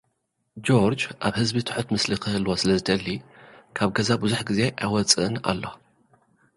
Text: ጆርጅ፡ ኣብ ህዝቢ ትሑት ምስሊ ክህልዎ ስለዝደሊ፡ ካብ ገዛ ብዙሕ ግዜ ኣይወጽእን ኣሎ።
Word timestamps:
ጆርጅ፡ 0.67 1.01
ኣብ 1.27 1.33
ህዝቢ 1.41 1.57
ትሑት 1.67 1.87
ምስሊ 1.93 2.11
ክህልዎ 2.23 2.51
ስለዝደሊ፡ 2.61 3.05
ካብ 3.75 3.89
ገዛ 3.97 4.09
ብዙሕ 4.23 4.39
ግዜ 4.49 4.59
ኣይወጽእን 4.83 5.33
ኣሎ። 5.49 5.63